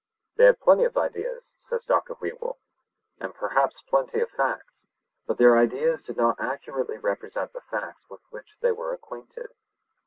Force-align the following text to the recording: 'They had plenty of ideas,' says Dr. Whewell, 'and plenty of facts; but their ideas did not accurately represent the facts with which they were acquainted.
'They 0.37 0.45
had 0.45 0.59
plenty 0.59 0.83
of 0.83 0.97
ideas,' 0.97 1.53
says 1.59 1.83
Dr. 1.85 2.15
Whewell, 2.15 2.57
'and 3.19 3.35
plenty 3.35 4.19
of 4.19 4.31
facts; 4.31 4.87
but 5.27 5.37
their 5.37 5.55
ideas 5.55 6.01
did 6.01 6.17
not 6.17 6.39
accurately 6.39 6.97
represent 6.97 7.53
the 7.53 7.61
facts 7.61 8.07
with 8.09 8.21
which 8.31 8.61
they 8.61 8.71
were 8.71 8.93
acquainted. 8.95 9.51